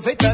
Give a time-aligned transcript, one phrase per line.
[0.00, 0.29] aproveita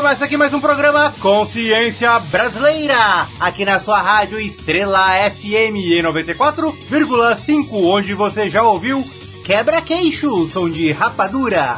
[0.00, 8.14] começa aqui mais um programa Consciência Brasileira, aqui na sua rádio Estrela FM 94,5, onde
[8.14, 9.04] você já ouviu
[9.44, 11.76] Quebra-Queixo, som de rapadura.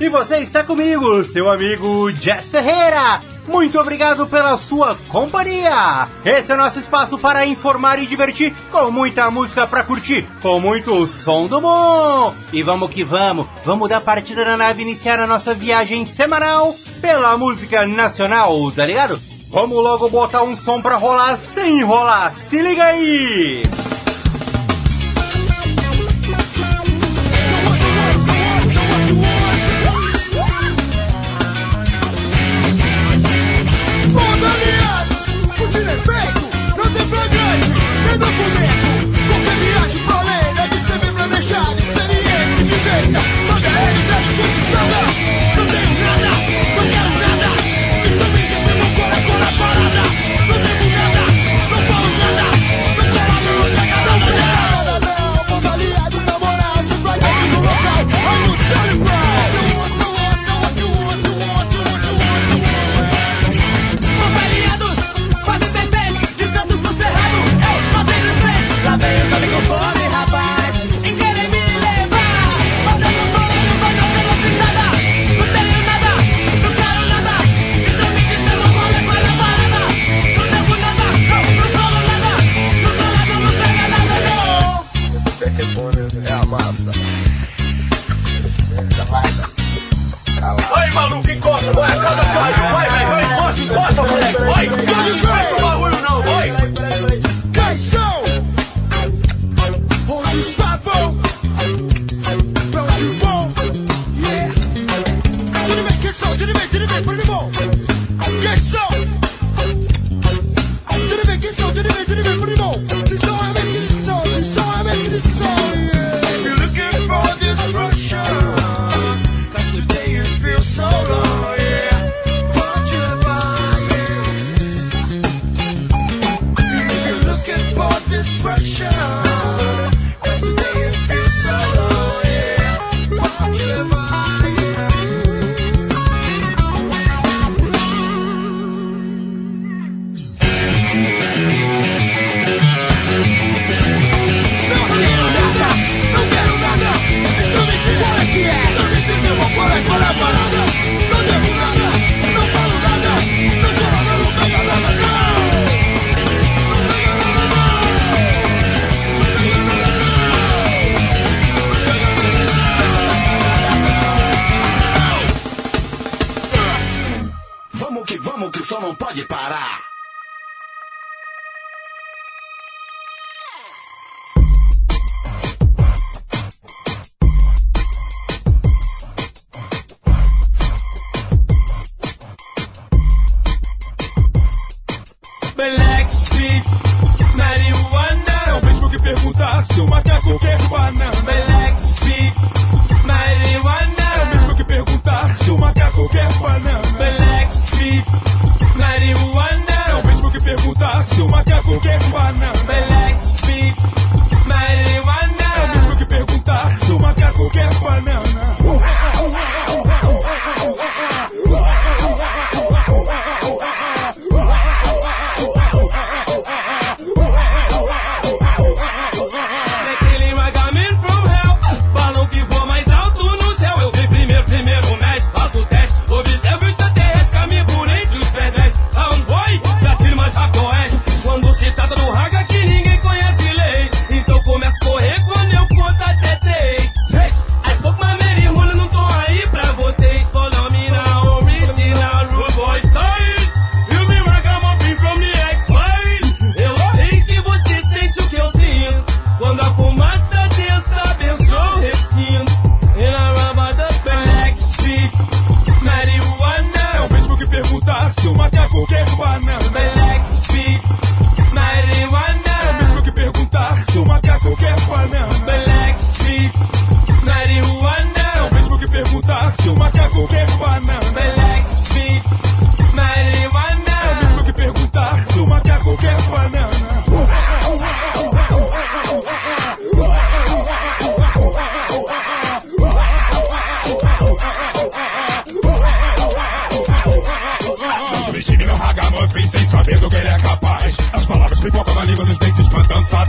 [0.00, 3.20] E você está comigo, seu amigo Jess Ferreira.
[3.46, 6.08] Muito obrigado pela sua companhia.
[6.24, 11.06] Esse é nosso espaço para informar e divertir, com muita música para curtir, com muito
[11.06, 12.34] som do bom.
[12.54, 16.74] E vamos que vamos, vamos dar partida na nave e iniciar a nossa viagem semanal
[17.04, 19.20] pela música nacional, tá ligado?
[19.50, 22.32] Vamos logo botar um som pra rolar sem enrolar.
[22.48, 23.62] Se liga aí!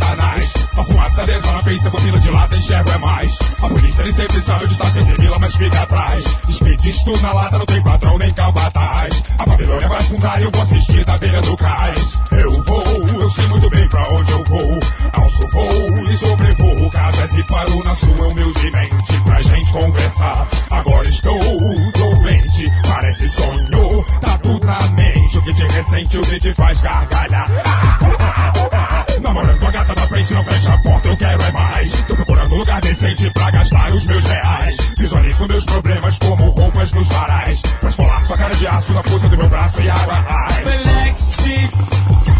[0.05, 0.53] satanás.
[0.85, 3.37] fumaça lesona, pensa com pila de lata, enxergo é mais.
[3.61, 6.25] A polícia nem sempre sabe onde está sem servila, mas fica atrás.
[6.47, 10.51] Expedisto na lata, não tem patrão nem cabataz A Babilônia vai é fundar e eu
[10.51, 12.21] vou assistir da beira do cais.
[12.31, 14.79] Eu vou, eu sei muito bem pra onde eu vou.
[15.13, 20.47] Alço voo e sobrevoo casas e é paro na sua humildemente pra gente conversar.
[20.71, 25.37] Agora estou doente, parece sonho, tá tudo na mente.
[25.37, 27.47] O que te ressente, o que te faz gargalhar.
[27.65, 28.74] Ah, ah, ah,
[29.21, 31.91] Namorando a gata da frente, não fecha a porta, eu quero é mais.
[32.03, 34.77] Tô procurando um lugar decente pra gastar os meus reais.
[34.97, 37.61] Visualizo meus problemas como roupas nos varais.
[37.61, 41.35] Pra esfolar sua cara de aço na força do meu braço e água raiz.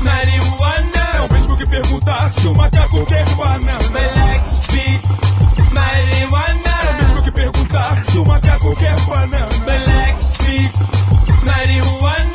[0.01, 1.09] Marihuana.
[1.13, 3.79] É o mesmo que perguntar se o macaco quer banana.
[3.93, 4.61] Relax,
[5.71, 6.69] marihuana.
[6.85, 9.49] É o mesmo que perguntar se o macaco quer banana.
[9.65, 10.33] Relax,
[11.43, 12.34] marihuana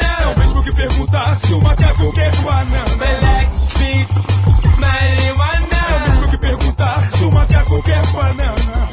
[0.71, 2.85] que perguntar se o macaco quer banana.
[2.99, 4.09] Relax, beat,
[4.79, 5.69] marihuana.
[5.91, 8.91] É o mesmo que perguntar se o macaco quer banana.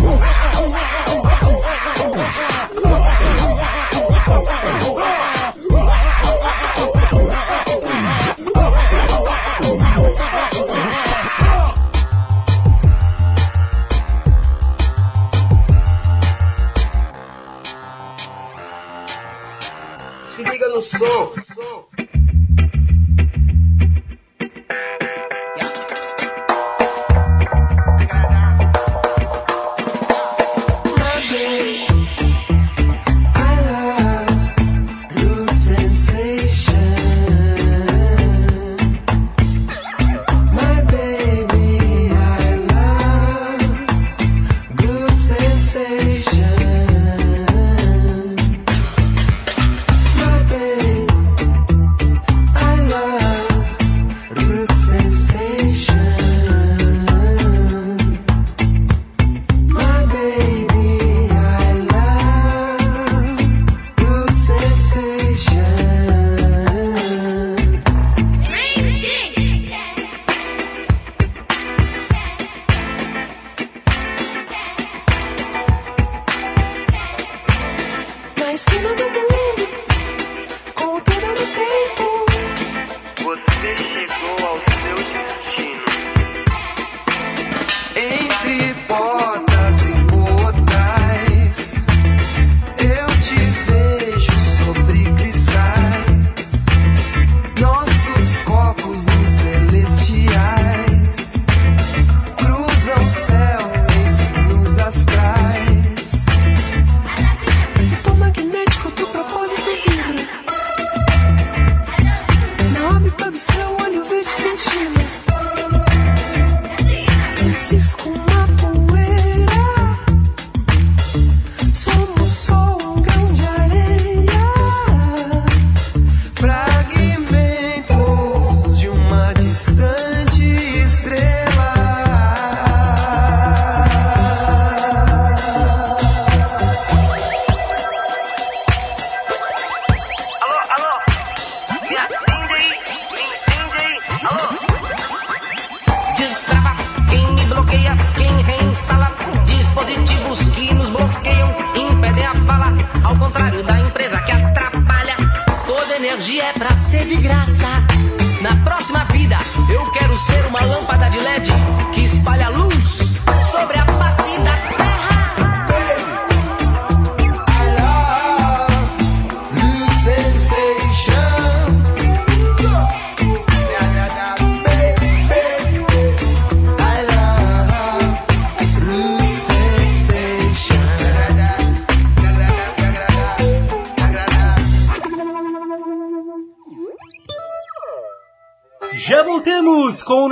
[20.23, 21.46] Se liga no som.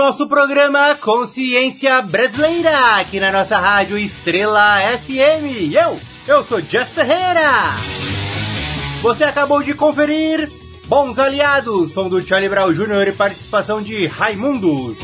[0.06, 5.74] Nosso programa Consciência Brasileira, aqui na nossa rádio Estrela FM.
[5.74, 7.76] Eu, eu sou Jeff Ferreira.
[9.02, 10.52] Você acabou de conferir
[10.86, 13.08] Bons Aliados, som do Charlie Brown Jr.
[13.08, 15.00] e participação de Raimundos.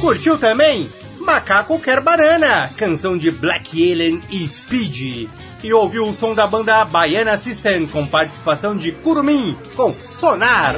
[0.00, 0.88] Curtiu também?
[1.20, 5.28] Macaco Quer Banana, canção de Black Alien e Speed.
[5.62, 10.76] E ouviu o som da banda Baiana System com participação de Curumim com Sonar.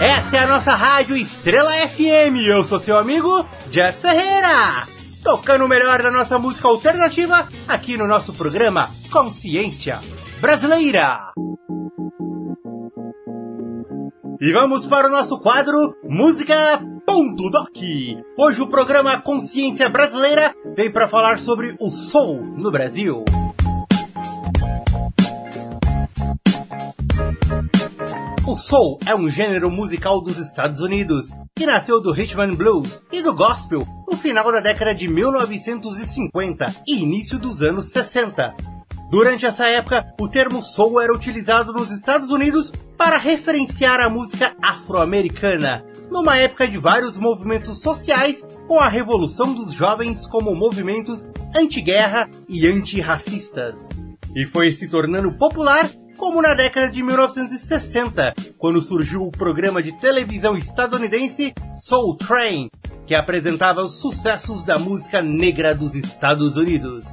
[0.00, 2.46] Essa é a nossa rádio Estrela FM.
[2.48, 4.88] Eu sou seu amigo Jeff Ferreira.
[5.22, 10.00] Tocando o melhor da nossa música alternativa aqui no nosso programa Consciência
[10.40, 11.32] Brasileira.
[14.40, 16.56] E vamos para o nosso quadro Música
[17.06, 17.76] Ponto Doc.
[18.38, 23.22] Hoje o programa Consciência Brasileira vem para falar sobre o soul no Brasil.
[28.50, 33.00] O soul é um gênero musical dos Estados Unidos que nasceu do rhythm and blues
[33.12, 38.52] e do gospel no final da década de 1950 e início dos anos 60.
[39.08, 44.52] Durante essa época, o termo soul era utilizado nos Estados Unidos para referenciar a música
[44.60, 52.28] afro-americana, numa época de vários movimentos sociais, com a revolução dos jovens como movimentos anti-guerra
[52.48, 53.76] e antirracistas.
[54.34, 55.88] E foi se tornando popular
[56.20, 62.70] como na década de 1960, quando surgiu o programa de televisão estadunidense Soul Train,
[63.06, 67.06] que apresentava os sucessos da música negra dos Estados Unidos.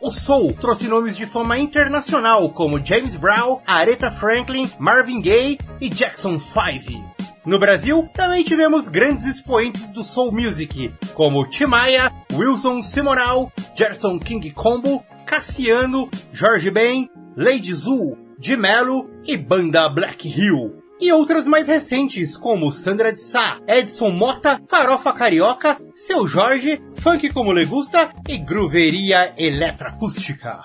[0.00, 5.88] O soul trouxe nomes de fama internacional como James Brown, Aretha Franklin, Marvin Gaye e
[5.88, 7.14] Jackson 5.
[7.46, 14.18] No Brasil, também tivemos grandes expoentes do soul music, como Tim Maia, Wilson Simonal, Gerson
[14.18, 20.82] King Combo, Cassiano, Jorge Ben, Lady Zu, de Mello e banda Black Hill.
[21.00, 27.32] E outras mais recentes, como Sandra de Sá, Edson Mota, Farofa Carioca, Seu Jorge, Funk
[27.32, 30.60] Como Le Gusta e Grooveria Eletroacústica.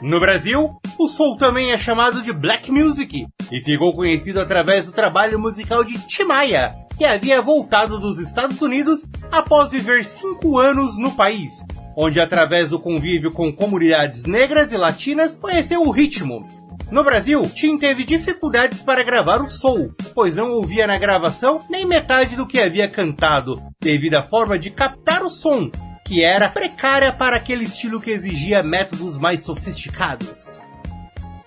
[0.00, 4.92] No Brasil, o soul também é chamado de Black Music e ficou conhecido através do
[4.92, 11.16] trabalho musical de Timaya, que havia voltado dos Estados Unidos após viver cinco anos no
[11.16, 11.64] país,
[11.96, 16.46] onde através do convívio com comunidades negras e latinas conheceu o ritmo.
[16.90, 21.86] No Brasil, Tim teve dificuldades para gravar o soul, pois não ouvia na gravação nem
[21.86, 25.70] metade do que havia cantado, devido à forma de captar o som,
[26.04, 30.60] que era precária para aquele estilo que exigia métodos mais sofisticados.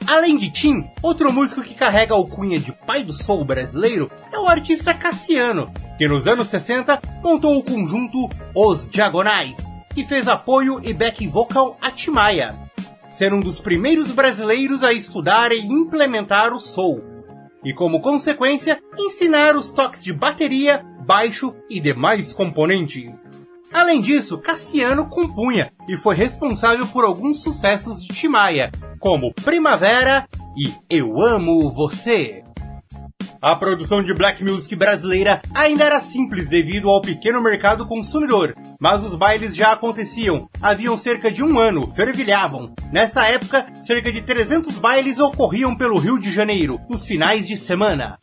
[0.08, 4.40] Além de Tim, outro músico que carrega a alcunha de pai do soul brasileiro é
[4.40, 9.58] o artista Cassiano, que nos anos 60 montou o conjunto Os Diagonais,
[9.98, 12.54] que fez apoio e back vocal a Timaya,
[13.10, 17.02] ser um dos primeiros brasileiros a estudar e implementar o soul,
[17.66, 23.28] e como consequência, ensinar os toques de bateria, baixo e demais componentes.
[23.74, 30.72] Além disso, Cassiano compunha e foi responsável por alguns sucessos de Timaya, como Primavera e
[30.88, 32.44] Eu Amo Você.
[33.42, 39.04] A produção de black music brasileira ainda era simples devido ao pequeno mercado consumidor, mas
[39.04, 42.74] os bailes já aconteciam, haviam cerca de um ano, fervilhavam.
[42.92, 48.18] Nessa época, cerca de 300 bailes ocorriam pelo Rio de Janeiro, nos finais de semana.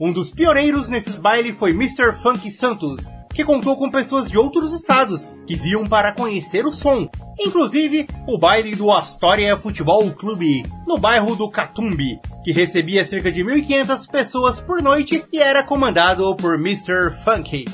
[0.00, 2.12] Um dos pioneiros nesses bailes foi Mr.
[2.22, 7.08] Funk Santos, que contou com pessoas de outros estados que viam para conhecer o som.
[7.38, 13.44] Inclusive, o baile do Astoria Futebol Clube, no bairro do Catumbi, que recebia cerca de
[13.44, 17.10] 1.500 pessoas por noite e era comandado por Mr.
[17.24, 17.64] Funky.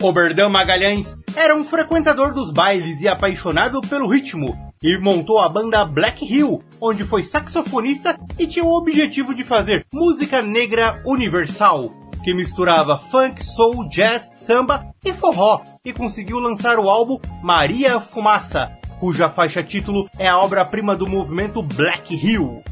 [0.00, 5.84] Oberdan Magalhães era um frequentador dos bailes e apaixonado pelo ritmo, e montou a banda
[5.84, 11.90] Black Hill, onde foi saxofonista e tinha o objetivo de fazer música negra universal,
[12.22, 18.70] que misturava funk, soul, jazz, samba e forró, e conseguiu lançar o álbum Maria Fumaça,
[18.98, 22.62] cuja faixa título é a obra-prima do movimento Black Hill.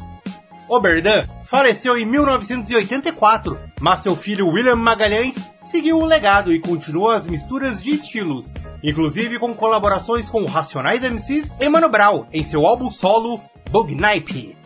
[0.68, 5.34] Oberdan faleceu em 1984, mas seu filho William Magalhães
[5.64, 11.52] seguiu o legado e continuou as misturas de estilos, inclusive com colaborações com Racionais MCs
[11.58, 14.57] e Mano Brown em seu álbum solo Bugnipe.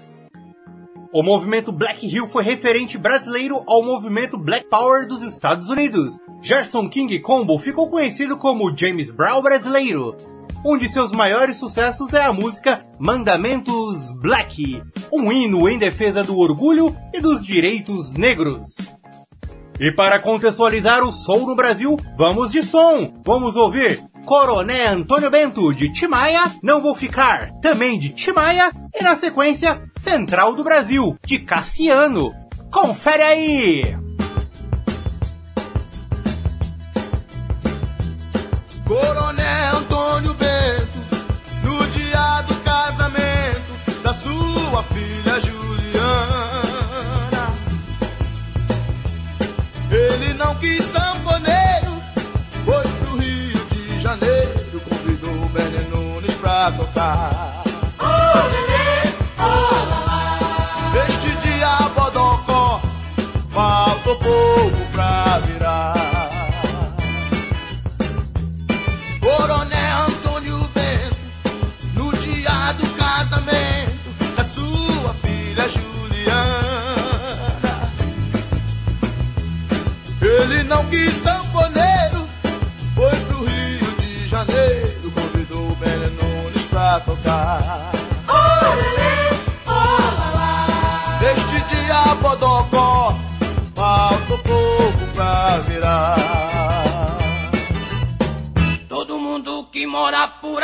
[1.14, 6.18] O movimento Black Hill foi referente brasileiro ao movimento Black Power dos Estados Unidos.
[6.40, 10.16] Gerson King Combo ficou conhecido como James Brown brasileiro.
[10.64, 16.38] Um de seus maiores sucessos é a música Mandamentos Black, um hino em defesa do
[16.38, 18.78] orgulho e dos direitos negros.
[19.78, 23.20] E para contextualizar o som no Brasil, vamos de som.
[23.22, 29.16] Vamos ouvir Coroné Antônio Bento de Timaya, Não Vou Ficar, também de Timaya, e na
[29.16, 32.32] sequência Central do Brasil, de Cassiano.
[32.70, 34.01] Confere aí!
[56.70, 57.31] Tocar.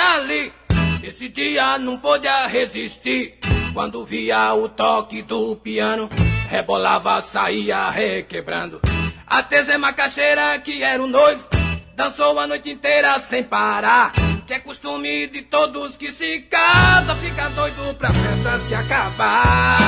[0.00, 0.52] Ali,
[1.02, 3.38] esse dia não podia resistir.
[3.72, 6.08] Quando via o toque do piano,
[6.48, 8.80] rebolava, saía requebrando.
[9.26, 11.46] Até Zé Macaxeira, que era o noivo,
[11.94, 14.12] dançou a noite inteira sem parar.
[14.46, 19.87] Que é costume de todos que se casam, fica doido pra festa se acabar.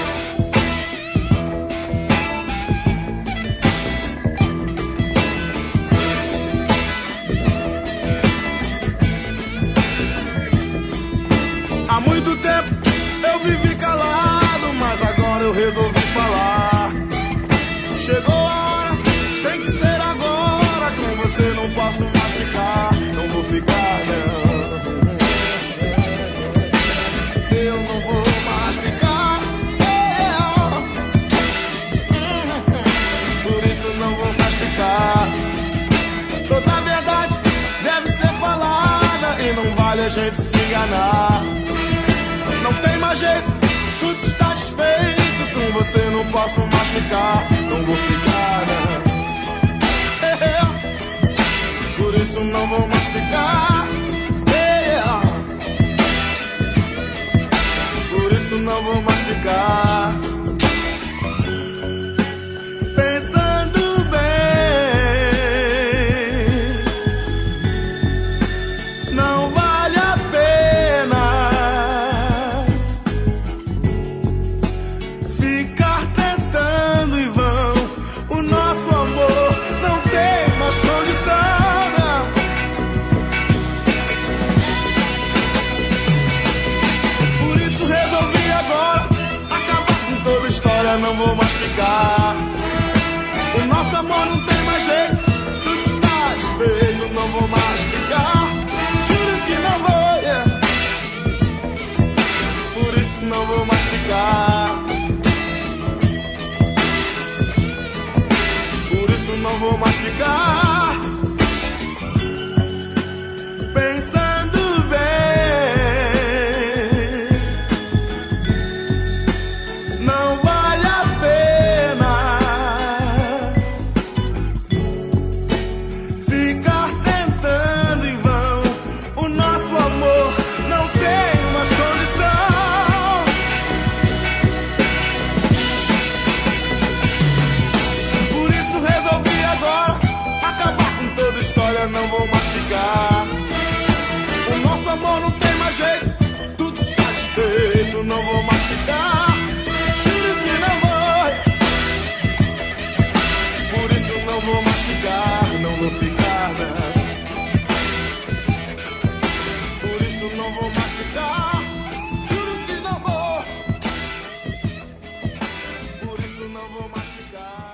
[59.51, 60.30] Vou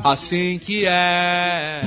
[0.10, 1.82] Assim que é.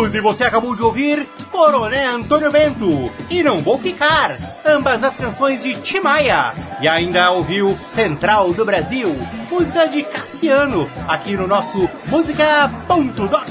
[0.02, 4.36] E você acabou de ouvir Coronel Antônio Bento e Não Vou Ficar,
[4.66, 6.52] ambas as canções de Timaya.
[6.80, 9.14] E ainda ouviu Central do Brasil,
[9.48, 13.46] música de Cassiano, aqui no nosso Música.doc,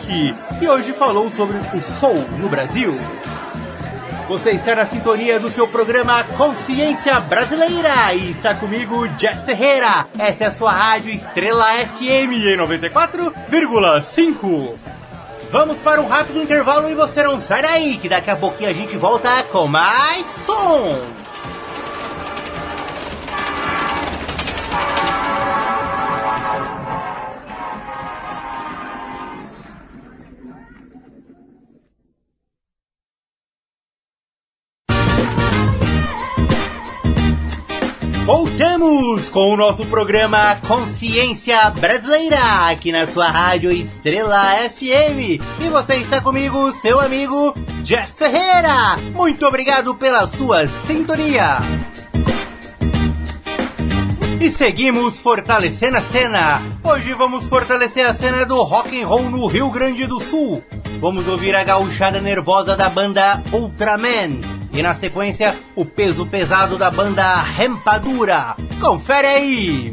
[0.59, 2.99] que hoje falou sobre o soul no Brasil.
[4.27, 10.05] Você está na sintonia do seu programa Consciência Brasileira e está comigo, Jeff Ferreira.
[10.19, 14.90] Essa é a sua rádio Estrela FM em 94,5.
[15.51, 18.73] Vamos para um rápido intervalo e você não sai daí, que daqui a pouquinho a
[18.73, 21.20] gente volta com mais som.
[39.29, 45.39] Com o nosso programa Consciência Brasileira, aqui na sua rádio Estrela FM.
[45.59, 48.97] E você está comigo, seu amigo Jeff Ferreira.
[49.13, 51.57] Muito obrigado pela sua sintonia.
[54.39, 56.61] E seguimos fortalecendo a cena.
[56.83, 60.63] Hoje vamos fortalecer a cena do rock and roll no Rio Grande do Sul.
[60.99, 64.60] Vamos ouvir a gauchada nervosa da banda Ultraman.
[64.73, 68.55] E na sequência, o peso pesado da banda Rempadura.
[68.79, 69.91] Confere aí!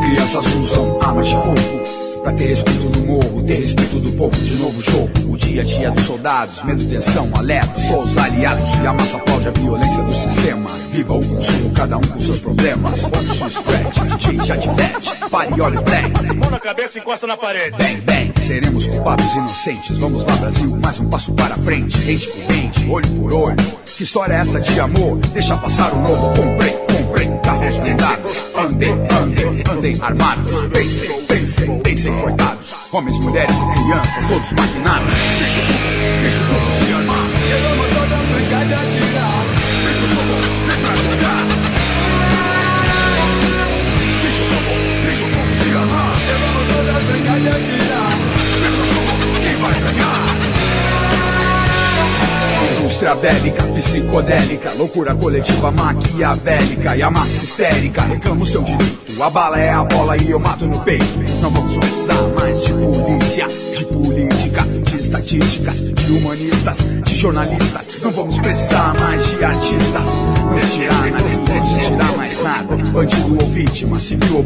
[0.00, 1.79] Crianças usam armas de fogo
[2.22, 5.64] Pra ter respeito no morro, ter respeito do povo De novo jogo, o dia a
[5.64, 10.02] dia dos soldados Medo, tensão, alerta, só os aliados E a massa aplaude a violência
[10.02, 10.70] do sistema.
[10.90, 13.04] Viva o consumo, cada um com seus problemas.
[13.04, 17.36] Ouça o scratch, DJ já diverte Pare e olhe bem Mão na cabeça, encosta na
[17.36, 17.76] parede.
[17.76, 19.98] Bem, bem, seremos culpados inocentes.
[19.98, 21.96] Vamos lá Brasil, mais um passo para frente.
[21.98, 25.18] Rente por rente, olho por olho Que história é essa de amor?
[25.34, 30.64] Deixa passar o novo, comprei, comprei Carros blindados, andem, andem, andem armados.
[30.72, 32.74] Pensem, pensem, pensem coitados.
[32.92, 35.12] Homens, mulheres e crianças, todos maquinados.
[35.38, 39.39] Deixa o povo, deixa o povo se armar Chegamos toda brincar de atirar Vem
[53.00, 59.22] Indústria bélica, psicodélica, loucura coletiva maquiavélica e a massa histérica reclama o seu direito.
[59.22, 61.06] A bala é a bola e eu mato no peito.
[61.40, 67.88] Não vamos precisar mais de polícia, de política, de estatísticas, de humanistas, de jornalistas.
[68.02, 70.06] Não vamos precisar mais de artistas.
[70.50, 72.76] Não existirá na não mais nada.
[72.76, 74.44] Bandido ou vítima, civil ou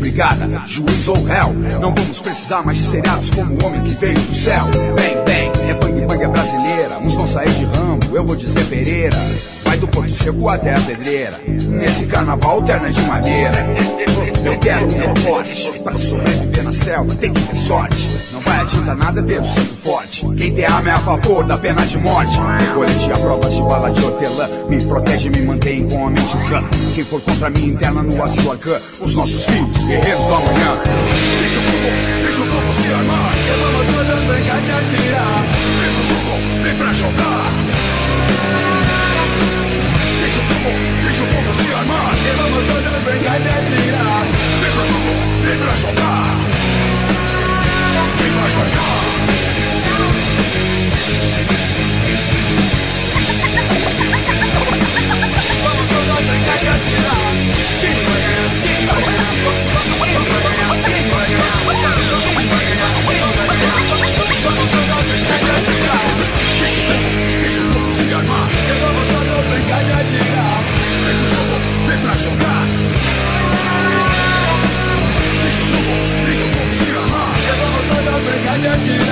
[0.67, 1.55] juiz ou réu.
[1.81, 4.67] Não vamos precisar mais de seriados como o homem que veio do céu.
[4.95, 6.99] Bem, bem, é bang bang é brasileira.
[7.01, 9.17] Uns vão sair de Rambo, eu vou dizer Pereira.
[9.75, 11.41] Vai do Porto Seco até a pedreira.
[11.49, 13.67] Nesse carnaval terna de madeira.
[14.45, 15.81] Eu quero o meu porte.
[15.81, 18.09] Para sobreviver na selva tem que ter sorte.
[18.33, 20.25] Não vai adiantar nada ter o santo forte.
[20.37, 22.39] Quem tem arma é a favor da pena de morte.
[22.73, 24.49] Colete a provas de bala de hortelã.
[24.69, 26.63] Me protege me mantém com a mente sã.
[26.95, 28.79] Quem for contra mim interna no Arcan.
[29.01, 30.77] Os nossos filhos, guerreiros do amanhã.
[31.41, 33.35] Deixa o povo, deixa o povo se armar.
[33.49, 35.45] Eu vamos toda brincar de atirar
[35.81, 37.54] Vem pro jogo, vem pra jogar.
[43.13, 44.25] De atirar
[44.61, 45.13] Vem jogo,
[45.43, 46.37] vem pra jogar.
[48.17, 48.95] Quem vai ganhar?
[55.63, 57.33] Vamos brincar de atirar
[57.81, 58.14] Quem
[78.65, 79.04] dirty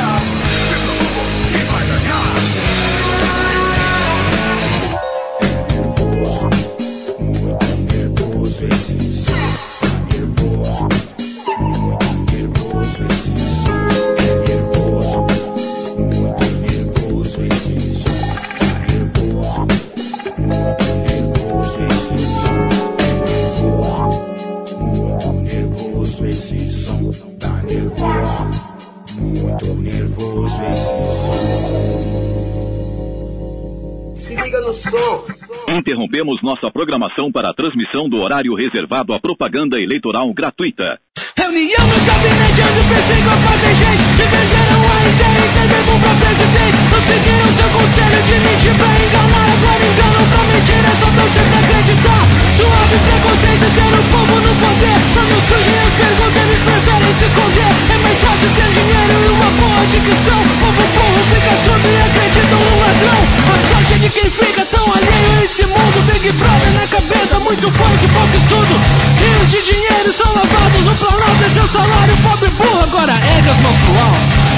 [35.92, 40.98] Interrompemos nossa programação para a transmissão do horário reservado à propaganda eleitoral gratuita.
[41.37, 43.20] Reunião no gabinete onde pensei
[44.16, 45.52] Que venderam a ideia e
[46.00, 46.81] pra presidente
[47.61, 49.85] seu conselho de mentir pra enganar Agora
[50.33, 51.09] pra mentir, é só
[51.61, 52.21] acreditar
[52.62, 54.98] Suave preconceito ter o povo no poder.
[55.14, 57.70] Quando surgem as perguntas eles preferem se esconder.
[57.90, 60.40] É mais fácil ter dinheiro e uma boa dicção.
[60.62, 63.18] Povo burro fica surdo e acredita no ladrão.
[63.51, 66.07] A sorte é de quem fica tão alheio a esse mundo.
[66.07, 68.75] Big Brother na cabeça, muito funk, pouco estudo.
[69.18, 71.42] Rios de dinheiro são lavados no Planalto.
[71.42, 73.59] É seu salário, pobre burro, agora erga as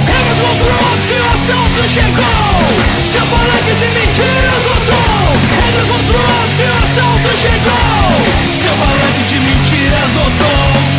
[0.04, 2.64] mãos pro alto Erga as mãos pro alto que o assalto chegou
[3.12, 5.24] Seu palanque de mentiras voltou
[5.64, 8.14] Erga as mãos pro alto que o assalto chegou.
[8.62, 10.94] Seu palanque de mentiras voltou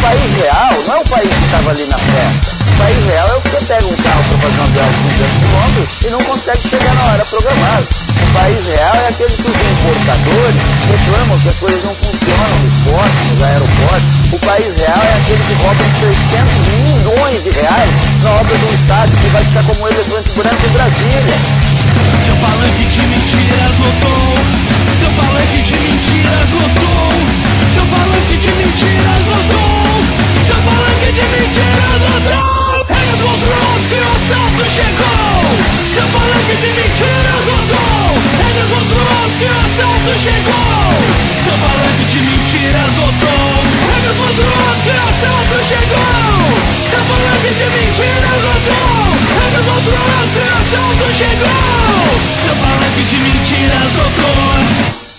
[0.00, 2.59] país real não é o país que estava ali na festa.
[2.80, 5.36] País real é o que você pega um carro para fazer uma viagem de 200
[5.36, 7.86] quilômetros e não consegue chegar na hora programada.
[8.20, 12.76] O país real é aquele que os importadores reclamam que as coisas não funcionam nos
[12.88, 14.08] portos, nos aeroportos.
[14.32, 17.92] O país real é aquele que rouba 600 milhões de reais
[18.24, 21.36] na obra de um estádio que vai ficar como o elefante branco em Brasília.
[22.24, 24.40] Seu palanque de mentiras lotou.
[24.96, 27.12] Seu palanque de mentiras lotou.
[27.76, 30.00] Seu palanque de mentiras lotou.
[30.48, 32.59] Seu palanque de mentiras lotou.
[32.90, 35.40] Mãos pro alto que o assalto chegou.
[35.94, 38.10] Seu palanque de mentiras lotou.
[38.70, 40.90] Mãos pro alto que o assalto chegou.
[41.44, 43.52] Seu palanque de mentiras lotou.
[44.18, 46.40] Mãos pro alto que o assalto chegou.
[46.90, 49.00] Seu palanque de mentiras lotou.
[49.66, 52.00] Mãos pro alto que o assalto chegou.
[52.44, 55.09] Seu palanque de mentiras lotou.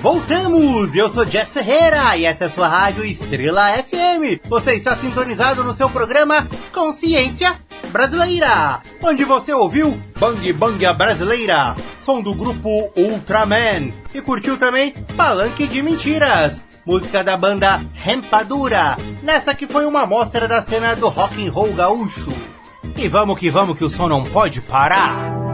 [0.00, 0.94] Voltamos!
[0.94, 4.40] Eu sou Jeff Ferreira e essa é a sua rádio Estrela FM.
[4.48, 7.56] Você está sintonizado no seu programa Consciência
[7.90, 15.66] Brasileira, onde você ouviu Bang Bang Brasileira, som do grupo Ultraman, e curtiu também Palanque
[15.66, 21.46] de Mentiras, música da banda Rempadura, nessa que foi uma amostra da cena do rock
[21.46, 22.32] and roll gaúcho.
[22.96, 25.45] E vamos que vamos que o som não pode parar.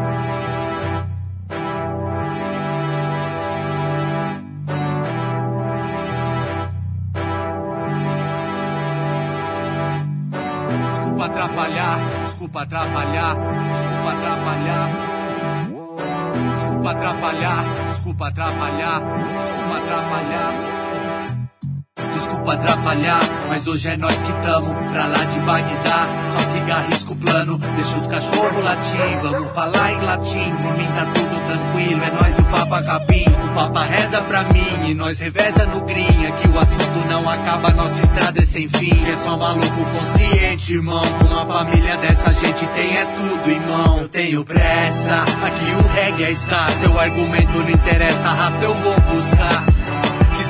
[12.42, 13.36] Desculpa atrapalhar,
[13.70, 14.88] desculpa atrapalhar.
[16.54, 19.00] Desculpa atrapalhar, desculpa atrapalhar,
[19.38, 20.71] desculpa atrapalhar.
[22.14, 26.08] Desculpa atrapalhar, mas hoje é nós que tamo pra lá de Bagdá.
[26.32, 29.18] Só siga risco plano, deixa os cachorros latir.
[29.22, 32.02] Vamos falar em latim, por mim tá tudo tranquilo.
[32.02, 33.24] É nós o Papa Capim.
[33.44, 36.26] O Papa reza pra mim e nós reveza no green.
[36.26, 39.04] Aqui o assunto não acaba, nossa estrada é sem fim.
[39.10, 41.02] É só maluco consciente, irmão.
[41.18, 43.98] Com uma família dessa gente tem é tudo em mão.
[44.00, 46.78] Eu tenho pressa, aqui o reggae é escasso.
[46.80, 49.71] Seu argumento não interessa, arrasta eu vou buscar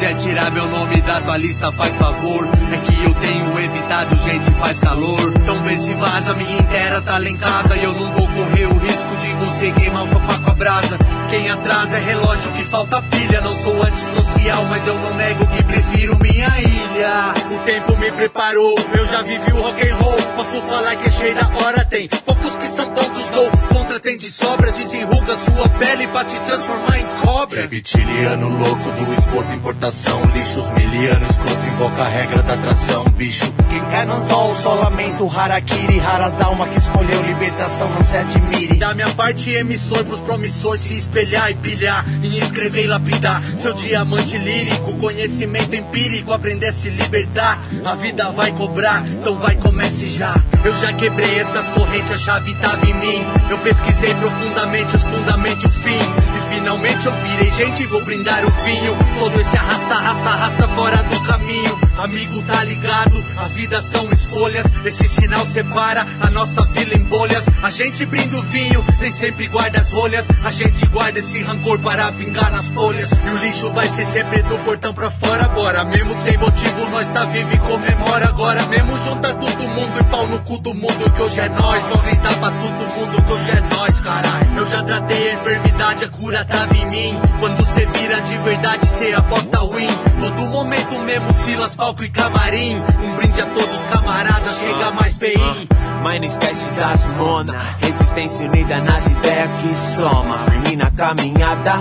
[0.02, 2.48] quiser tirar meu nome da tua lista, faz favor.
[2.72, 5.32] É que eu tenho evitado, gente, faz calor.
[5.36, 7.76] Então vê se vaza, minha inteira tá lá em casa.
[7.76, 10.96] E eu não vou correr o risco de você queimar o sofá com brasa.
[11.28, 13.40] Quem atrasa é relógio que falta pilha.
[13.40, 17.34] Não sou antissocial, mas eu não nego que prefiro minha ilha.
[17.50, 20.22] O tempo me preparou, eu já vivi o rock and roll.
[20.36, 23.50] Posso falar que é cheio da hora, tem poucos que são pontos gol.
[23.72, 27.62] Contra tem de sobra, desenruga sua pele pra te transformar em cobra.
[27.62, 30.22] Reptiliano louco do esgoto, importação.
[30.34, 33.52] Lixos miliano, escroto, invoca a regra da atração, bicho.
[33.68, 35.28] Quem cai no anzol, só lamento.
[35.28, 38.78] Harakiri, raras alma que escolheu libertação, não se admire.
[38.78, 42.04] Da minha parte, emissor pros promissores se espelhar e pilhar.
[42.22, 43.42] Em escrever e lapidar.
[43.56, 47.58] Seu diamante lírico, conhecimento empírico, aprender a se libertar.
[47.84, 50.34] A vida vai cobrar, então vai, comece já.
[50.64, 53.24] Eu já quebrei essas correntes, a chave tava em mim.
[53.50, 55.98] Eu pesquisei profundamente os fundamentos, o fim.
[55.98, 58.96] E finalmente eu virei gente, vou brindar o vinho.
[59.18, 61.80] Todo esse arrasta, arrasta, arrasta fora do caminho.
[61.98, 63.22] Amigo, tá ligado?
[63.36, 64.66] A vida são escolhas.
[64.84, 67.44] Esse sinal separa a nossa vila em bolhas.
[67.62, 70.26] A gente brinda o vinho, nem sempre guarda as rolhas.
[70.44, 73.10] A gente guarda esse rancor para vingar nas folhas.
[73.12, 75.84] E o lixo vai ser sempre do portão pra fora agora.
[75.84, 78.66] Mesmo sem motivo, nós tá vivo e comemora agora.
[78.66, 81.82] Mesmo junta todo mundo e pau no cu do mundo que hoje é nós.
[81.84, 84.56] Vou gritar pra todo mundo que hoje é nós, caralho.
[84.56, 87.20] Eu já tratei a enfermidade, a cura tava em mim.
[87.38, 89.88] Quando cê vira de verdade, cê aposta win.
[90.20, 92.82] Todo momento mesmo, Silas, palco e camarim.
[93.00, 95.71] Um brinde a todos, camaradas, chega mais PI.
[96.02, 97.54] Mas não esquece das mona.
[97.80, 100.38] Resistência unida nas ideias que soma.
[100.38, 101.74] Firme na caminhada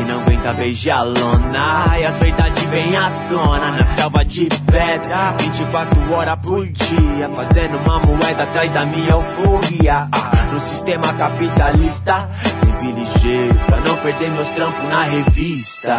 [0.00, 1.98] Que não aguenta beijar lona.
[1.98, 5.36] E as verdades vêm à tona Na selva de pedra.
[5.38, 10.08] 24 horas por dia Fazendo uma moeda atrás da minha euforia.
[10.10, 12.30] Ah, No sistema capitalista
[12.60, 15.96] Sempre ligeiro Pra não perder meus trampos na revista.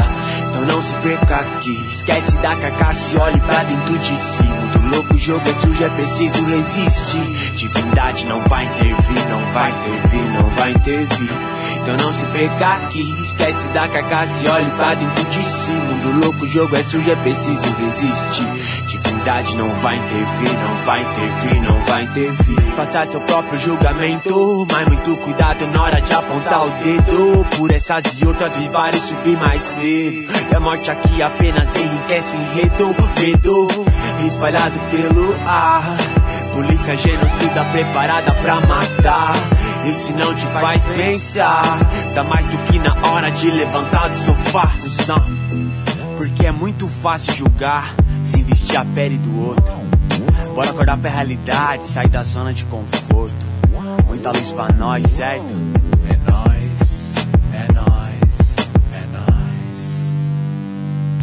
[0.49, 4.43] Então não se perca aqui Esquece da carcaça e olhe pra dentro de si.
[4.43, 7.55] Mundo louco, o jogo é sujo, é preciso resistir.
[7.55, 13.01] Divindade não vai intervir, não vai intervir, não vai intervir Então não se perca aqui
[13.23, 17.09] Esquece da carcaça e olhe pra dentro de si Mundo louco, o jogo é sujo,
[17.09, 22.61] é preciso resistir Divindade não vai intervir, não vai intervir, não vai intervir.
[22.75, 27.45] Faça seu próprio julgamento, mas muito cuidado na hora de apontar o dedo.
[27.55, 30.31] Por essas e outras vi vários subir mais cedo.
[30.51, 33.67] E a morte aqui apenas enriquece enredo, medo
[34.25, 35.95] espalhado pelo ar.
[36.53, 39.33] Polícia genocida preparada pra matar.
[39.83, 41.79] E se não te faz pensar,
[42.13, 45.25] tá mais do que na hora de levantar do sofá, cuzão.
[46.17, 49.73] Porque é muito fácil julgar sem vestir a pele do outro.
[50.53, 53.33] Bora acordar pra realidade, sair da zona de conforto.
[54.05, 55.51] Muita luz pra nós, certo?
[56.09, 57.15] É nóis,
[57.53, 58.55] é nóis,
[58.93, 60.19] é nóis.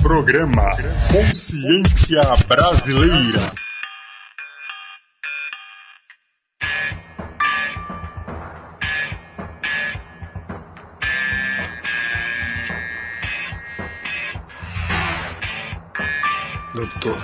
[0.03, 0.73] Programa
[1.13, 3.53] Consciência Brasileira.
[17.09, 17.23] Doutor.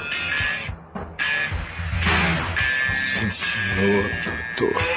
[2.95, 4.11] Sim, senhor,
[4.57, 4.94] doutor.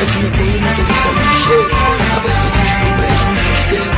[0.00, 1.66] nada que tem, muito obrigado, cheio.
[2.16, 3.88] Abraço com os problemas que tem.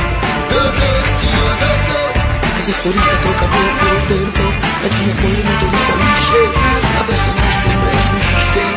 [0.49, 2.09] Doutor, senhor, doutor.
[2.57, 4.43] Assessoria, trocador, pelo tempo.
[4.85, 6.51] Aqui foi muito obrigado, cheio.
[6.99, 8.71] Abraço com os problemas que tem.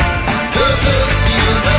[0.53, 1.76] Doutor, senhor, doutor.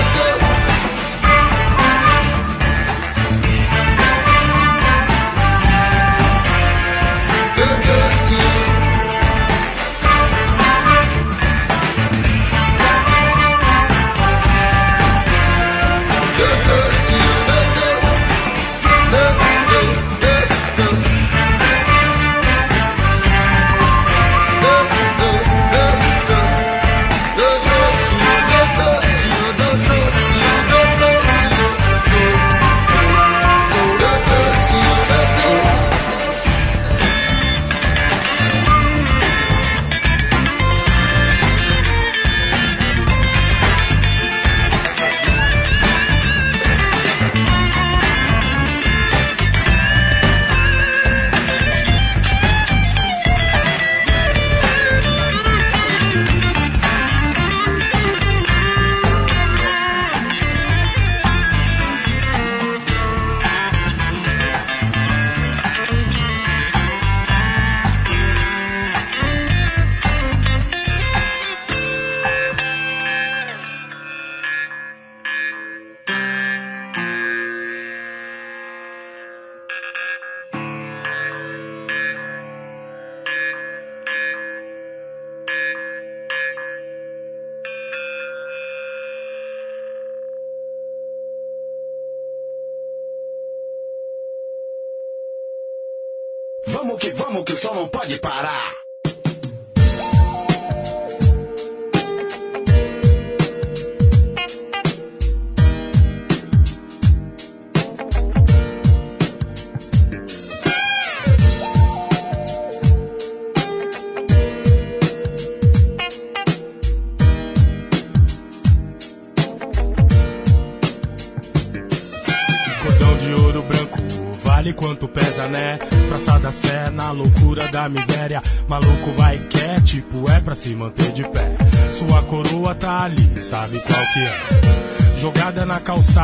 [97.59, 98.78] Que vamos que o sol não pode parar.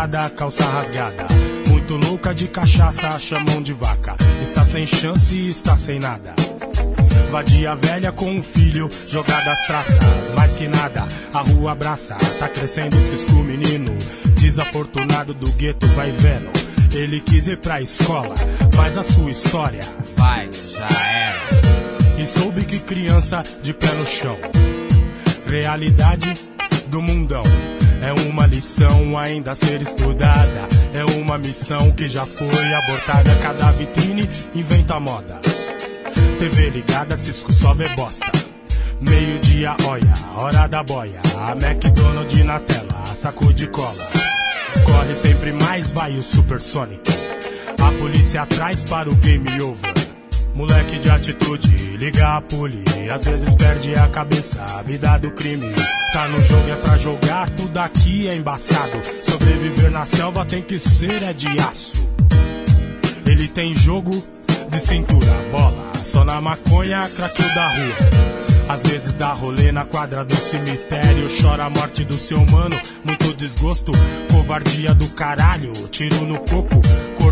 [0.04, 1.26] Calçada, calça rasgada.
[1.66, 4.16] Muito louca de cachaça, chamam de vaca.
[4.42, 6.34] Está sem chance, está sem nada.
[7.30, 12.48] Vadia velha com um filho, jogada às traças, mais que nada, a rua abraça, tá
[12.48, 13.96] crescendo cisco menino,
[14.40, 16.48] desafortunado do gueto vai vendo,
[16.94, 18.36] ele quis ir pra escola,
[18.76, 19.82] mas a sua história
[20.16, 22.22] vai, já era.
[22.22, 24.38] E soube que criança de pé no chão,
[25.44, 26.34] realidade
[26.86, 27.42] do mundão.
[28.04, 30.68] É uma lição ainda a ser estudada.
[30.92, 33.34] É uma missão que já foi abortada.
[33.42, 35.40] Cada vitrine inventa moda.
[36.38, 38.30] TV ligada, Cisco só vê bosta.
[39.00, 41.18] Meio-dia, olha, hora da boia.
[41.38, 44.06] A McDonald's na tela, saco de cola.
[44.84, 47.10] Corre sempre mais, vai o Supersonic.
[47.82, 50.03] A polícia atrás para o game over.
[50.54, 52.84] Moleque de atitude, liga a puli.
[53.12, 55.66] Às vezes perde a cabeça, a vida do crime.
[56.12, 59.00] Tá no jogo, é pra jogar, tudo aqui é embaçado.
[59.24, 62.08] Sobreviver na selva tem que ser é de aço.
[63.26, 64.12] Ele tem jogo
[64.70, 65.90] de cintura, bola.
[66.04, 68.34] Só na maconha, craqueio da rua.
[68.68, 71.28] Às vezes dá rolê na quadra do cemitério.
[71.40, 73.90] Chora a morte do seu mano, muito desgosto.
[74.30, 76.80] Covardia do caralho, tiro no coco.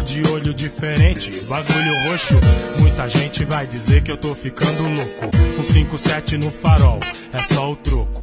[0.02, 2.34] Cor de olho diferente, bagulho roxo.
[2.80, 5.30] Muita gente vai dizer que eu tô ficando louco.
[5.58, 6.98] Um 5-7 no farol,
[7.32, 8.20] é só o troco.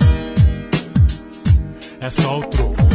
[2.02, 2.89] É só o troco.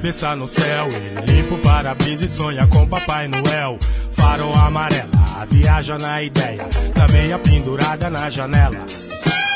[0.00, 0.88] Cabeça no céu.
[0.88, 3.78] Ele limpa o para-brisa e sonha com Papai Noel.
[4.12, 5.10] Farol amarela,
[5.50, 6.66] viaja na ideia.
[6.94, 8.86] Da meia pendurada na janela.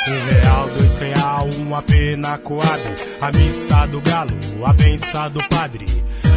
[0.06, 2.82] Um real, dois real, uma pena coab.
[3.22, 4.32] A missa do galo,
[4.66, 5.86] a benção do padre.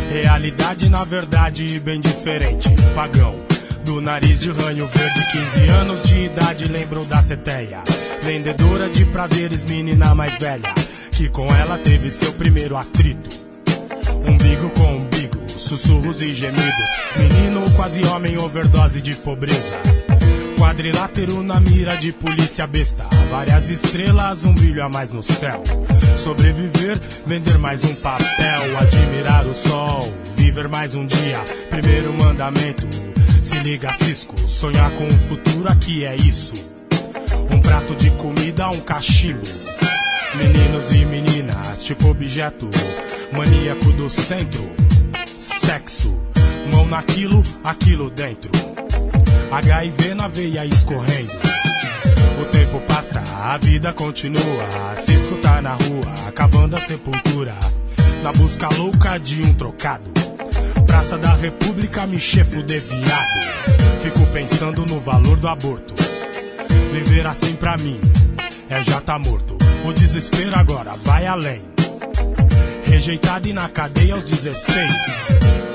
[0.10, 2.70] Realidade, na verdade, bem diferente.
[2.96, 3.36] Pagão,
[3.84, 7.84] do nariz de ranho verde, 15 anos de idade, lembrou da teteia.
[8.22, 10.74] Vendedora de prazeres, menina mais velha.
[11.12, 13.47] Que com ela teve seu primeiro atrito.
[14.28, 16.90] Umbigo com umbigo, sussurros e gemidos.
[17.16, 19.76] Menino quase homem, overdose de pobreza.
[20.58, 23.08] Quadrilátero na mira de polícia besta.
[23.30, 25.64] Várias estrelas, um brilho a mais no céu.
[26.16, 28.78] Sobreviver, vender mais um papel.
[28.80, 31.40] Admirar o sol, viver mais um dia.
[31.70, 32.88] Primeiro mandamento,
[33.42, 34.38] se liga Cisco.
[34.40, 36.54] Sonhar com o futuro aqui é isso.
[37.50, 39.42] Um prato de comida, um cachimbo.
[40.36, 42.70] Meninos e meninas, tipo objeto.
[43.32, 44.70] Maníaco do centro,
[45.26, 46.16] sexo.
[46.72, 48.52] Mão naquilo, aquilo dentro.
[49.52, 51.32] HIV na veia escorrendo.
[52.42, 54.68] O tempo passa, a vida continua.
[55.00, 57.56] Cisco tá na rua, acabando a sepultura.
[58.22, 60.12] Na busca louca de um trocado.
[60.86, 63.42] Praça da República, me chefo de viado.
[64.04, 65.94] Fico pensando no valor do aborto.
[66.92, 68.00] Viver assim pra mim
[68.70, 69.57] é já tá morto.
[69.86, 71.62] O desespero agora vai além.
[72.86, 74.92] Rejeitado e na cadeia aos 16.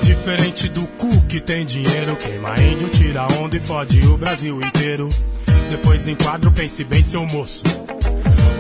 [0.03, 5.09] Diferente do cu que tem dinheiro, queima índio, tira onda e fode o Brasil inteiro.
[5.71, 7.63] Depois do enquadro, pense bem, seu moço.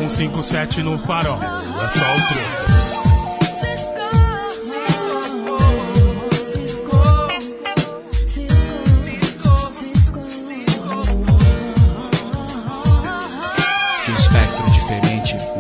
[0.02, 2.91] Um 57 no farol, é só o troco.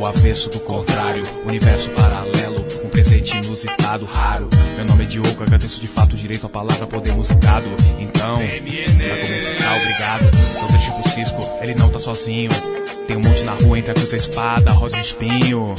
[0.02, 4.48] O avesso do contrário, universo paralelo, um presente inusitado, raro.
[4.74, 7.66] Meu nome é Diogo, agradeço de fato o direito à palavra poder musicado.
[8.00, 10.24] Então, pra começar, obrigado.
[10.60, 12.50] Você tipo Cisco, ele não tá sozinho.
[13.06, 15.02] Tem um monte na rua entre a cruz e a espada, a rosa e o
[15.02, 15.74] espinho.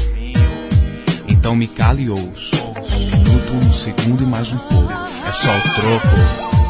[1.27, 2.55] Então me cale e ouço.
[2.95, 4.93] Um minuto, um segundo e mais um pouco.
[5.27, 6.62] É só o troco.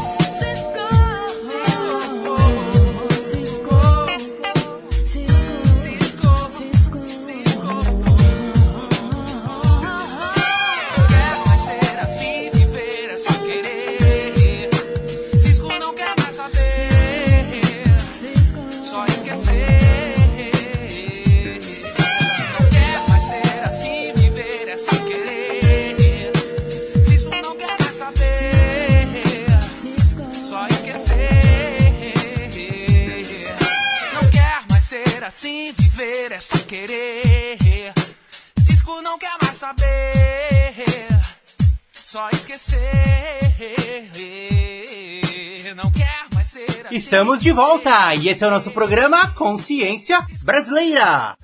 [47.14, 51.36] Estamos de volta e esse é o nosso programa Consciência Brasileira.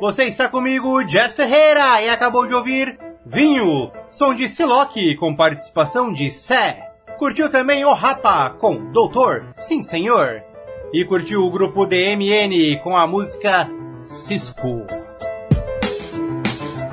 [0.00, 2.96] Você está comigo, Jess Ferreira, e acabou de ouvir
[3.26, 6.92] Vinho, som de Siloque com participação de Sé.
[7.18, 10.44] Curtiu também O Rapa com Doutor, Sim Senhor.
[10.92, 13.68] E curtiu o grupo DMN com a música
[14.04, 14.86] Cisco.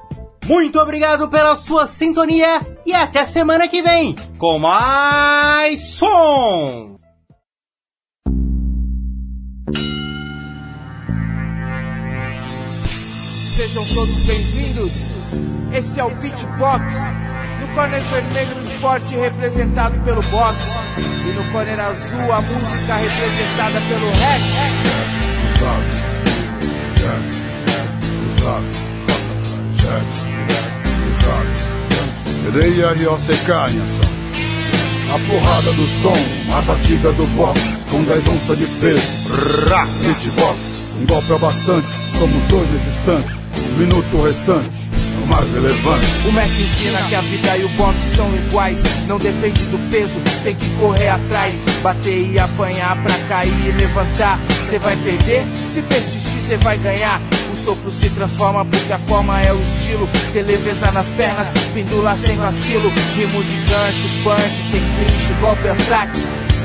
[0.46, 6.96] Muito obrigado pela sua sintonia e até semana que vem com mais som!
[13.56, 14.92] Sejam todos bem-vindos.
[15.72, 16.94] Esse é o Beatbox.
[17.68, 20.58] No corner vermelho o esporte representado pelo box.
[20.98, 24.40] E no corner azul a música representada pelo rap.
[32.58, 33.54] R.O.C.K.
[33.54, 36.12] A porrada do som,
[36.56, 39.68] a batida do box, com 10 onças de peso.
[39.68, 41.88] Rá, hitbox, um golpe é bastante,
[42.18, 43.34] somos dois nesse instante.
[43.70, 44.74] Um minuto restante,
[45.28, 46.06] mais relevante.
[46.26, 48.82] O mestre ensina que a vida e o boxe são iguais.
[49.06, 51.54] Não depende do peso, tem que correr atrás.
[51.82, 54.40] Bater e apanhar pra cair e levantar.
[54.68, 57.20] Cê vai perder se persistir você vai ganhar.
[57.52, 60.08] O sopro se transforma porque a forma é o estilo.
[60.32, 62.90] Ter leveza nas pernas, pendula sem vacilo.
[63.14, 66.20] Rimo de gancho, punch, sem clichê, golpe atrax.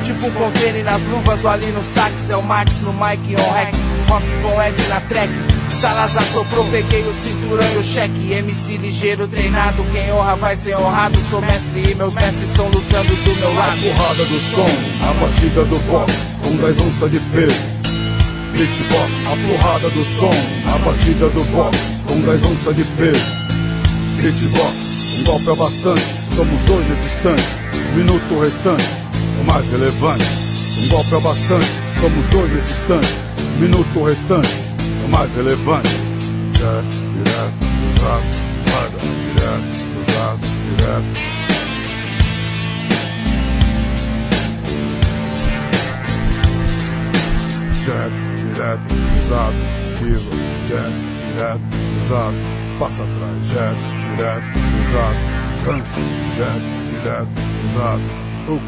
[0.05, 2.29] Tipo um container nas luvas ou ali no sax.
[2.29, 3.73] É o Max no mic on hack.
[4.07, 5.52] Rock com Ed na track.
[5.79, 8.31] Salazar soprou, peguei o cinturão e o cheque.
[8.31, 9.83] MC ligeiro, treinado.
[9.91, 11.17] Quem honra vai ser honrado.
[11.29, 13.79] Sou mestre e meus mestres estão lutando do meu A lado.
[13.81, 14.69] porrada do som,
[15.09, 16.13] a batida do box,
[16.43, 17.73] com 10 onças de peso.
[18.53, 20.29] Beatbox, a porrada do som,
[20.73, 23.25] a batida do box, com 10 onças de peso.
[24.21, 26.05] Beatbox, um golpe é bastante,
[26.35, 27.43] somos dois nesse instante.
[27.91, 28.85] Um minuto restante,
[29.41, 30.23] o mais relevante.
[30.83, 33.07] Um golpe é bastante, somos dois nesse instante.
[33.55, 34.49] Um minuto restante,
[35.13, 35.89] mais relevante.
[36.51, 38.25] Direto, direto, usado,
[38.69, 41.33] guarda, direto, usado, direto.
[47.83, 50.33] Jab, direto, pesado, esquiva,
[50.65, 51.63] jab, direto,
[51.99, 52.37] pesado,
[52.79, 54.47] passa atrás, jab, direto,
[54.77, 55.19] pesado,
[55.65, 56.01] gancho,
[56.33, 58.03] jab, direto, pesado,
[58.47, 58.63] hook,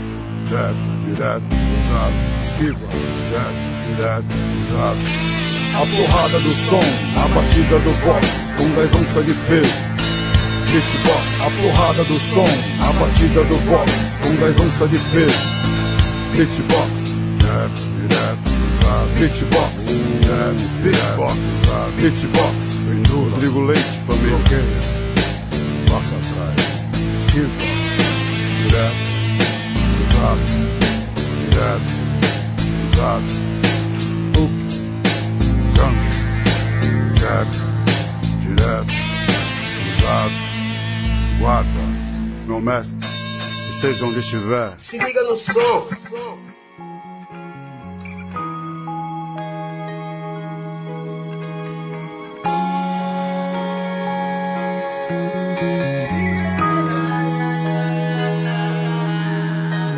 [0.45, 0.75] jab,
[1.05, 2.87] direto, pesado, esquiva,
[3.29, 3.53] jab,
[3.87, 4.27] direto,
[4.67, 5.34] pesado.
[5.75, 6.79] A porrada do som,
[7.21, 9.73] a batida do box, com 10 onças de peso.
[10.71, 12.47] Beatbox, a porrada do som,
[12.79, 13.91] a batida do box,
[14.23, 15.55] com 10 onças de peso.
[16.33, 17.81] Direto,
[18.79, 19.09] usado.
[19.19, 19.73] Beatbox,
[20.25, 21.37] jab, beatbox.
[22.01, 22.55] Beatbox,
[22.87, 24.37] pendura, trigo leite, família.
[24.37, 24.79] Bloqueia,
[25.87, 26.55] passa atrás,
[27.15, 27.63] esquiva,
[28.57, 29.09] direto,
[30.07, 30.45] usado,
[31.37, 31.93] direto,
[32.93, 33.54] usado.
[37.25, 37.49] Jab,
[38.39, 38.93] direto,
[39.97, 40.35] usado.
[41.39, 41.79] Guarda,
[42.45, 42.99] meu mestre,
[43.71, 44.73] esteja onde estiver.
[44.77, 45.87] Se liga no som.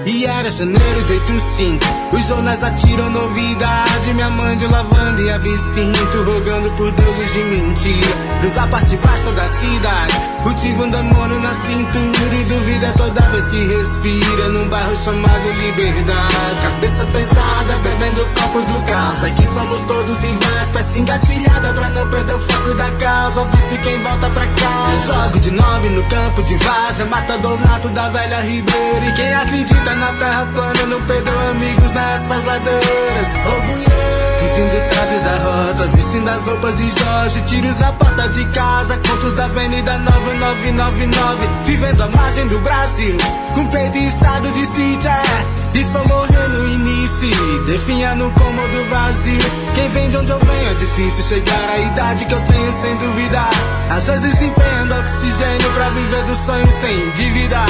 [0.05, 6.24] E era janeiro de 85 Os jornais atiram novidade Minha mãe de lavanda e absinto
[6.24, 8.16] Rogando por deuses de mentira.
[8.41, 13.49] Dos a parte baixa da cidade Cultiva um demônio na cintura E duvida toda vez
[13.49, 14.49] que respira.
[14.49, 16.62] Num bairro chamado Liberdade.
[16.62, 19.24] Cabeça pesada, bebendo copo do caos.
[19.24, 23.43] Aqui somos todos iguais Peça engatilhada pra não perder o foco da causa.
[23.45, 25.14] Vice quem volta pra casa.
[25.14, 27.05] Jogo de nove no campo de vaza.
[27.05, 29.05] Matador nato da velha Ribeira.
[29.05, 33.28] E quem acredita na terra plana Não perdeu amigos nessas ladeiras.
[33.48, 33.98] Ô
[34.39, 37.41] Fugindo tarde da rota, vestindo as roupas de Jorge.
[37.48, 43.18] Tiros na porta de casa, contos da avenida 9999 Vivendo a margem do Brasil,
[43.54, 45.78] com peito em estado de sítio é.
[45.78, 49.38] E só morrer no início, definha no cômodo vazio.
[49.76, 52.98] Quem vem de onde eu venho é difícil chegar à idade que eu tenho sem
[52.98, 53.52] duvidar
[53.91, 57.68] Às vezes empenhando oxigênio pra viver do sonho sem endividar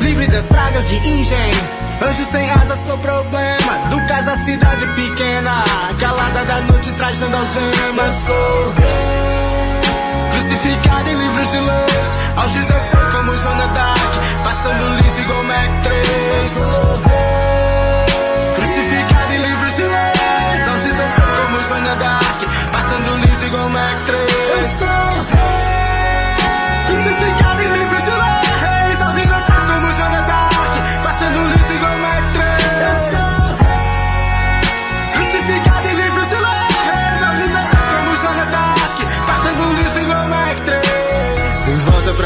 [0.00, 3.88] Livre das pragas de engenho Anjo sem asa, sou problema.
[3.90, 5.64] Do caso a cidade pequena.
[5.98, 8.14] Calada da noite, trajando algemas.
[8.24, 8.74] Sou
[10.32, 12.08] crucificado em livros de leis.
[12.36, 14.12] Aos 16, como Joana Dark.
[14.44, 16.52] Passando liso igual Mac 3.
[16.52, 17.02] Sou
[18.54, 20.68] crucificado em livros de leis.
[20.68, 22.38] Aos 16, como Joana Dark.
[22.72, 24.28] Passando liso igual Mac 3.
[24.68, 25.07] Crucificado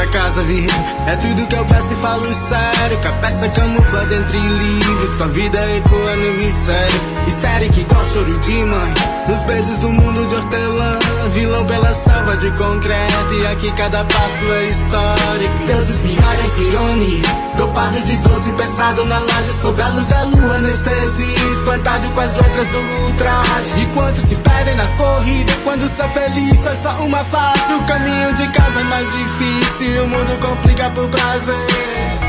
[0.07, 0.69] casa, vivo.
[1.07, 2.97] É tudo que eu peço e falo sério.
[3.01, 5.15] Com a peça camuflada entre livros.
[5.15, 7.12] Com a vida ecoa no mistério.
[7.27, 8.93] Histérica igual choro de mãe.
[9.27, 10.99] Nos beijos do mundo de hortelã.
[11.33, 13.33] Vilão pela selva de concreto.
[13.33, 15.49] E aqui cada passo é história.
[15.67, 17.23] Deuses me olham ironia.
[17.57, 19.51] Dopado de doce, pensado na laje.
[19.61, 21.51] Sob a luz da lua, anestesia.
[21.57, 23.81] Espantado com as letras do ultraje.
[23.81, 25.53] E quantos se perdem na corrida.
[25.63, 27.73] Quando ser feliz é só uma face.
[27.73, 30.03] O caminho de casa é mais difícil.
[30.03, 31.55] O mundo complica por prazer.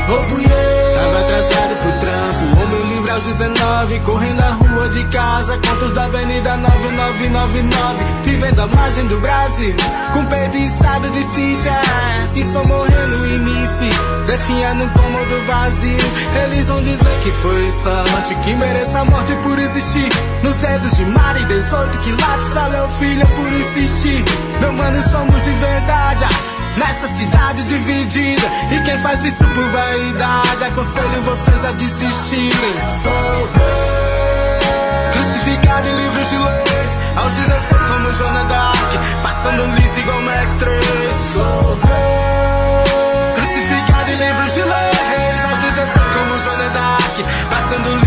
[0.07, 0.45] Ô buiê,
[0.99, 2.34] tava atrasado pro trampo.
[3.05, 5.59] Livre aos 19, correndo a rua de casa.
[5.59, 8.03] Contos da Avenida 9999.
[8.23, 9.75] Vivendo a margem do Brasil.
[10.11, 11.71] Com peito em estado de sítio.
[11.71, 12.39] é.
[12.39, 14.25] E só morrer no início.
[14.25, 15.97] Definha no cômodo vazio.
[16.45, 18.33] Eles vão dizer que foi sorte.
[18.43, 20.09] Que mereça a morte por existir.
[20.41, 21.97] Nos dedos de Mari 18.
[21.99, 24.25] Que lá de sala é filho por insistir.
[24.59, 26.25] Meu mano, somos de verdade
[26.77, 28.47] nessa cidade dividida.
[28.71, 32.73] E quem faz isso por vaidade, aconselho vocês a desistirem.
[33.01, 33.49] Sou
[35.13, 41.15] crucificado em livros de leis, aos 16 como Joana Dark, passando liso igual Mac 3.
[41.33, 41.79] Sou
[43.35, 47.15] crucificado em livros de leis, aos 16 como Joana Dark,
[47.49, 48.04] passando liso